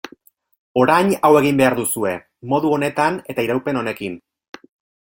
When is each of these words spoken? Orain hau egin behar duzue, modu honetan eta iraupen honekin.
Orain 0.83 1.11
hau 1.27 1.31
egin 1.41 1.59
behar 1.59 1.77
duzue, 1.81 2.15
modu 2.55 2.73
honetan 2.79 3.21
eta 3.35 3.47
iraupen 3.49 3.81
honekin. 3.83 4.21